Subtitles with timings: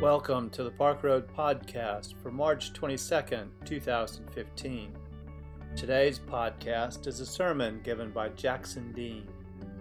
[0.00, 4.92] Welcome to the Park Road Podcast for March 22nd, 2015.
[5.74, 9.26] Today's podcast is a sermon given by Jackson Dean,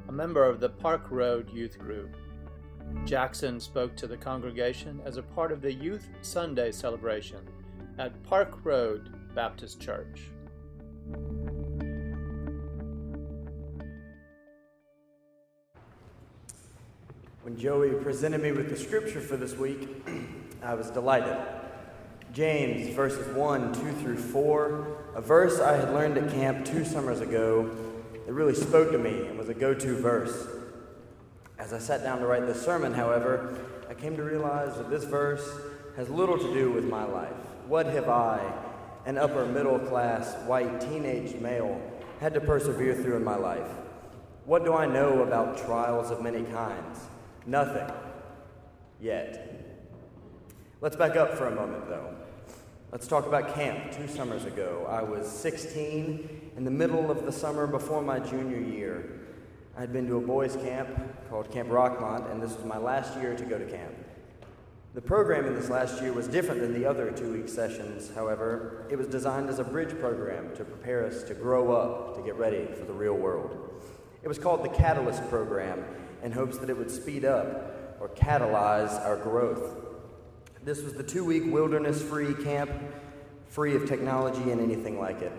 [0.07, 2.15] a member of the Park Road Youth Group.
[3.03, 7.41] Jackson spoke to the congregation as a part of the Youth Sunday celebration
[7.99, 10.21] at Park Road Baptist Church.
[17.57, 19.87] Joey presented me with the scripture for this week,
[20.63, 21.37] I was delighted.
[22.33, 27.21] James, verses 1, 2 through 4, a verse I had learned at camp two summers
[27.21, 27.69] ago
[28.25, 30.47] that really spoke to me and was a go to verse.
[31.57, 33.57] As I sat down to write this sermon, however,
[33.89, 35.47] I came to realize that this verse
[35.95, 37.31] has little to do with my life.
[37.67, 38.41] What have I,
[39.05, 41.81] an upper middle class, white, teenage male,
[42.19, 43.69] had to persevere through in my life?
[44.43, 46.99] What do I know about trials of many kinds?
[47.45, 47.93] Nothing.
[48.99, 49.51] Yet.
[50.81, 52.15] Let's back up for a moment, though.
[52.91, 54.87] Let's talk about camp two summers ago.
[54.89, 59.21] I was 16 in the middle of the summer before my junior year.
[59.77, 60.89] I had been to a boys' camp
[61.29, 63.93] called Camp Rockmont, and this was my last year to go to camp.
[64.93, 68.87] The program in this last year was different than the other two week sessions, however.
[68.89, 72.35] It was designed as a bridge program to prepare us to grow up, to get
[72.35, 73.83] ready for the real world.
[74.23, 75.83] It was called the Catalyst Program,
[76.25, 79.75] in hopes that it would speed up or catalyze our growth.
[80.63, 82.71] This was the two week wilderness free camp,
[83.47, 85.31] free of technology and anything like it.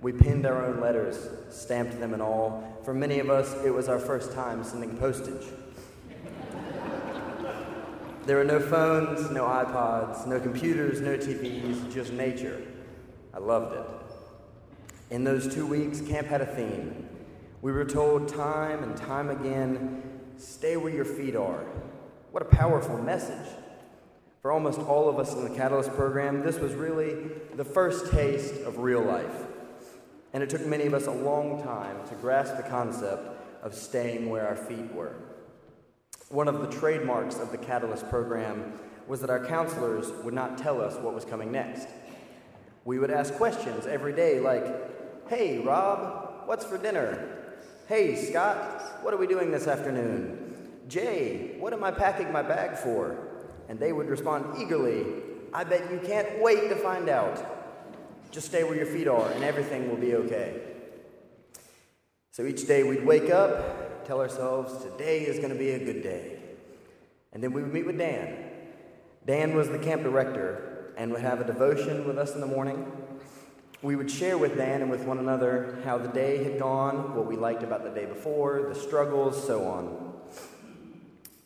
[0.00, 2.78] We pinned our own letters, stamped them and all.
[2.84, 5.46] For many of us, it was our first time sending postage.
[8.24, 12.62] there were no phones, no iPods, no computers, no TVs, just nature.
[13.34, 15.14] I loved it.
[15.14, 17.06] In those two weeks, camp had a theme.
[17.60, 20.09] We were told time and time again
[20.40, 21.66] Stay where your feet are.
[22.30, 23.46] What a powerful message.
[24.40, 28.54] For almost all of us in the Catalyst program, this was really the first taste
[28.62, 29.44] of real life.
[30.32, 33.22] And it took many of us a long time to grasp the concept
[33.62, 35.14] of staying where our feet were.
[36.30, 40.80] One of the trademarks of the Catalyst program was that our counselors would not tell
[40.80, 41.86] us what was coming next.
[42.86, 47.40] We would ask questions every day like, Hey, Rob, what's for dinner?
[47.90, 50.54] Hey, Scott, what are we doing this afternoon?
[50.86, 53.18] Jay, what am I packing my bag for?
[53.68, 55.04] And they would respond eagerly,
[55.52, 57.44] I bet you can't wait to find out.
[58.30, 60.60] Just stay where your feet are, and everything will be okay.
[62.30, 66.04] So each day we'd wake up, tell ourselves, today is going to be a good
[66.04, 66.38] day.
[67.32, 68.52] And then we would meet with Dan.
[69.26, 72.86] Dan was the camp director and would have a devotion with us in the morning
[73.82, 77.26] we would share with Dan and with one another how the day had gone, what
[77.26, 80.12] we liked about the day before, the struggles, so on.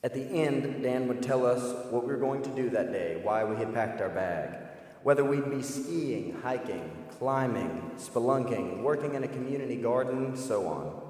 [0.02, 3.20] At the end, Dan would tell us what we were going to do that day,
[3.22, 4.58] why we had packed our bag,
[5.04, 11.00] whether we'd be skiing, hiking, climbing, spelunking, working in a community garden, so on.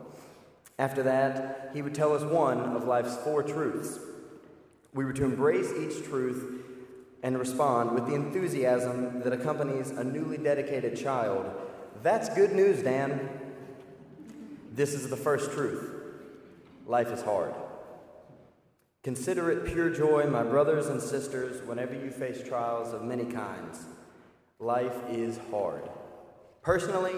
[0.78, 3.98] After that, he would tell us one of life's four truths.
[4.92, 6.63] We were to embrace each truth
[7.24, 11.50] and respond with the enthusiasm that accompanies a newly dedicated child.
[12.02, 13.30] That's good news, Dan.
[14.72, 15.90] This is the first truth
[16.86, 17.54] life is hard.
[19.02, 23.86] Consider it pure joy, my brothers and sisters, whenever you face trials of many kinds.
[24.58, 25.82] Life is hard.
[26.60, 27.14] Personally,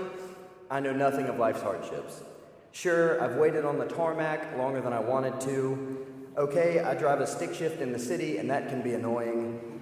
[0.71, 2.23] I know nothing of life's hardships.
[2.71, 6.07] Sure, I've waited on the tarmac longer than I wanted to.
[6.37, 9.76] Okay, I drive a stick shift in the city, and that can be annoying.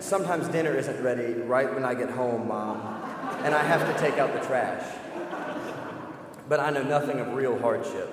[0.00, 2.78] Sometimes dinner isn't ready right when I get home, Mom,
[3.44, 4.82] and I have to take out the trash.
[6.48, 8.10] But I know nothing of real hardship.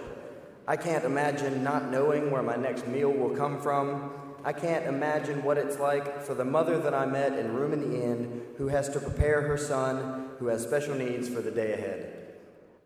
[0.67, 4.11] I can't imagine not knowing where my next meal will come from.
[4.43, 7.89] I can't imagine what it's like for the mother that I met in Room in
[7.89, 11.71] the Inn who has to prepare her son who has special needs for the day
[11.71, 12.33] ahead.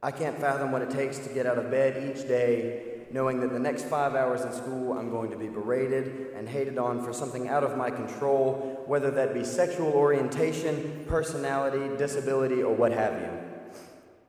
[0.03, 3.51] I can't fathom what it takes to get out of bed each day knowing that
[3.51, 7.13] the next five hours in school I'm going to be berated and hated on for
[7.13, 13.19] something out of my control, whether that be sexual orientation, personality, disability, or what have
[13.21, 13.30] you.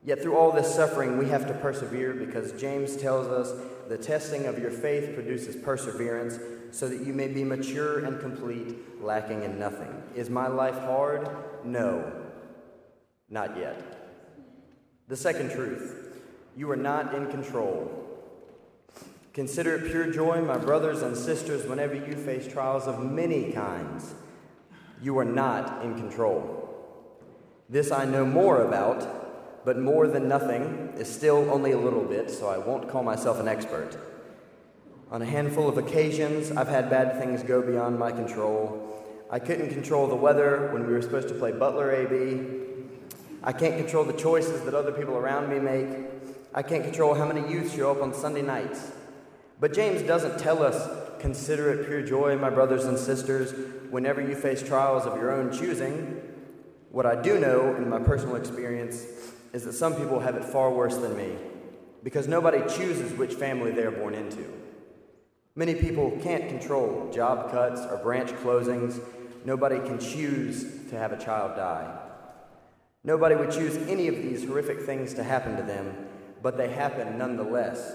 [0.05, 3.53] Yet through all this suffering, we have to persevere because James tells us
[3.89, 6.39] the testing of your faith produces perseverance
[6.73, 10.03] so that you may be mature and complete, lacking in nothing.
[10.17, 11.29] Is my life hard?
[11.65, 12.13] No,
[13.31, 13.99] not yet.
[15.07, 15.99] The second truth
[16.57, 17.91] you are not in control.
[19.33, 24.15] Consider it pure joy, my brothers and sisters, whenever you face trials of many kinds.
[25.01, 26.69] You are not in control.
[27.71, 32.31] This I know more about, but more than nothing is still only a little bit,
[32.31, 33.97] so I won't call myself an expert.
[35.11, 39.03] On a handful of occasions, I've had bad things go beyond my control.
[39.31, 42.49] I couldn't control the weather when we were supposed to play Butler AB.
[43.43, 45.89] I can't control the choices that other people around me make.
[46.55, 48.93] I can't control how many youth show up on Sunday nights.
[49.63, 53.55] But James doesn't tell us, consider it pure joy, my brothers and sisters,
[53.91, 56.21] whenever you face trials of your own choosing.
[56.91, 59.07] What I do know in my personal experience
[59.53, 61.37] is that some people have it far worse than me
[62.03, 64.53] because nobody chooses which family they are born into.
[65.55, 69.01] Many people can't control job cuts or branch closings.
[69.45, 72.01] Nobody can choose to have a child die.
[73.05, 76.09] Nobody would choose any of these horrific things to happen to them,
[76.43, 77.95] but they happen nonetheless.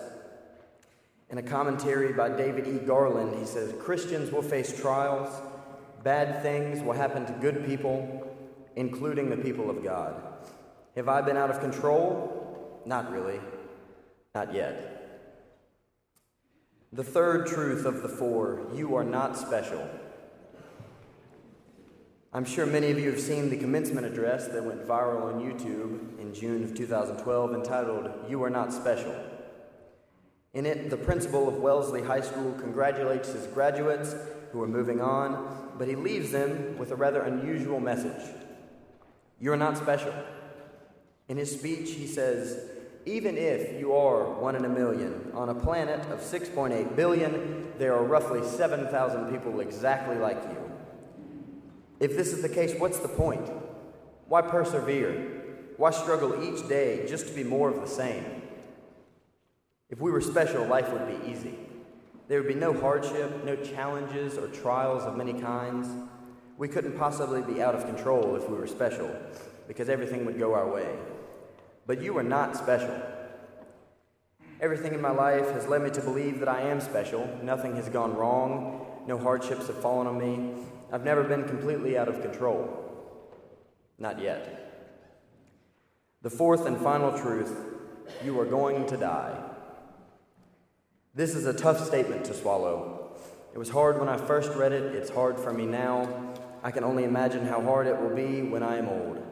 [1.29, 2.85] In a commentary by David E.
[2.85, 5.29] Garland, he says Christians will face trials,
[6.03, 8.25] bad things will happen to good people,
[8.75, 10.15] including the people of God.
[10.95, 12.81] Have I been out of control?
[12.85, 13.41] Not really.
[14.33, 14.93] Not yet.
[16.93, 19.85] The third truth of the four you are not special.
[22.31, 26.19] I'm sure many of you have seen the commencement address that went viral on YouTube
[26.19, 29.15] in June of 2012 entitled, You Are Not Special.
[30.57, 34.15] In it, the principal of Wellesley High School congratulates his graduates
[34.51, 38.23] who are moving on, but he leaves them with a rather unusual message
[39.39, 40.11] You are not special.
[41.27, 42.71] In his speech, he says,
[43.05, 47.93] even if you are one in a million, on a planet of 6.8 billion, there
[47.93, 50.71] are roughly 7,000 people exactly like you.
[51.99, 53.47] If this is the case, what's the point?
[54.27, 55.75] Why persevere?
[55.77, 58.46] Why struggle each day just to be more of the same?
[59.89, 61.57] If we were special, life would be easy.
[62.27, 65.87] There would be no hardship, no challenges or trials of many kinds.
[66.57, 69.09] We couldn't possibly be out of control if we were special,
[69.67, 70.93] because everything would go our way.
[71.85, 73.01] But you are not special.
[74.59, 77.25] Everything in my life has led me to believe that I am special.
[77.41, 78.85] Nothing has gone wrong.
[79.07, 80.65] No hardships have fallen on me.
[80.91, 82.83] I've never been completely out of control.
[83.99, 84.63] Not yet.
[86.23, 87.55] The fourth and final truth
[88.23, 89.46] you are going to die.
[91.17, 93.09] This is a tough statement to swallow.
[93.51, 96.07] It was hard when I first read it, it's hard for me now.
[96.61, 99.23] I can only imagine how hard it will be when I am old.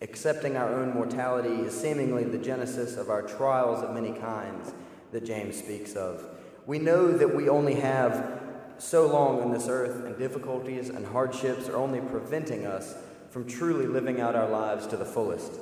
[0.00, 4.72] Accepting our own mortality is seemingly the genesis of our trials of many kinds
[5.10, 6.24] that James speaks of.
[6.66, 8.40] We know that we only have
[8.78, 12.94] so long on this earth, and difficulties and hardships are only preventing us
[13.30, 15.54] from truly living out our lives to the fullest.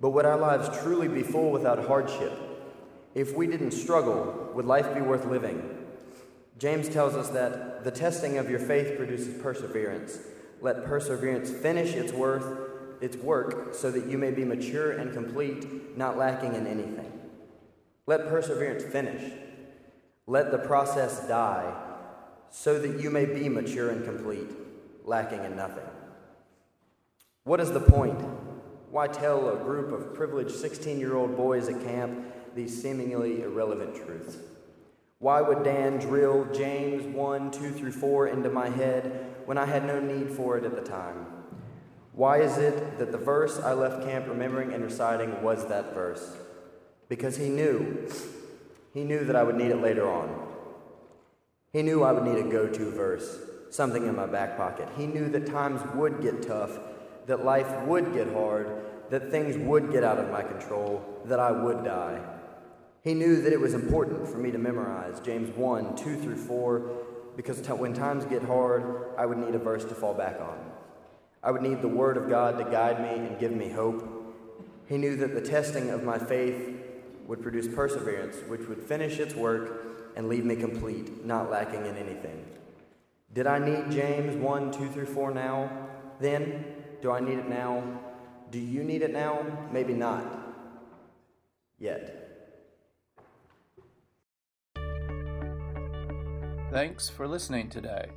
[0.00, 2.53] But would our lives truly be full without hardship?
[3.14, 5.78] If we didn't struggle, would life be worth living?
[6.58, 10.18] James tells us that the testing of your faith produces perseverance.
[10.60, 12.64] Let perseverance finish its worth
[13.00, 17.12] its work so that you may be mature and complete, not lacking in anything.
[18.06, 19.32] Let perseverance finish.
[20.26, 21.72] Let the process die
[22.50, 24.48] so that you may be mature and complete,
[25.04, 25.84] lacking in nothing.
[27.44, 28.20] What is the point?
[28.90, 33.94] Why tell a group of privileged 16 year old boys at camp these seemingly irrelevant
[33.94, 34.36] truths?
[35.18, 39.86] Why would Dan drill James 1, 2 through 4 into my head when I had
[39.86, 41.26] no need for it at the time?
[42.12, 46.36] Why is it that the verse I left camp remembering and reciting was that verse?
[47.08, 48.08] Because he knew.
[48.92, 50.46] He knew that I would need it later on.
[51.72, 53.38] He knew I would need a go to verse,
[53.70, 54.88] something in my back pocket.
[54.96, 56.78] He knew that times would get tough,
[57.26, 61.50] that life would get hard, that things would get out of my control, that I
[61.50, 62.20] would die.
[63.04, 66.90] He knew that it was important for me to memorize James 1 2 through 4,
[67.36, 70.58] because when times get hard, I would need a verse to fall back on.
[71.42, 74.08] I would need the Word of God to guide me and give me hope.
[74.88, 76.80] He knew that the testing of my faith
[77.26, 79.84] would produce perseverance, which would finish its work
[80.16, 82.42] and leave me complete, not lacking in anything.
[83.34, 85.88] Did I need James 1 2 through 4 now?
[86.20, 86.64] Then?
[87.02, 87.82] Do I need it now?
[88.50, 89.44] Do you need it now?
[89.70, 90.24] Maybe not.
[91.78, 92.23] Yet.
[96.74, 98.08] Thanks for listening today.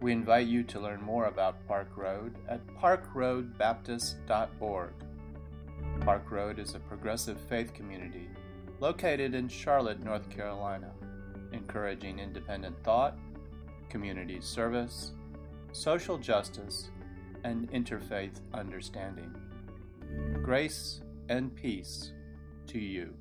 [0.00, 4.92] We invite you to learn more about Park Road at parkroadbaptist.org.
[6.00, 8.30] Park Road is a progressive faith community
[8.78, 10.90] located in Charlotte, North Carolina,
[11.52, 13.18] encouraging independent thought,
[13.90, 15.12] community service,
[15.72, 16.88] social justice,
[17.44, 19.30] and interfaith understanding.
[20.42, 22.12] Grace and peace
[22.66, 23.12] to you.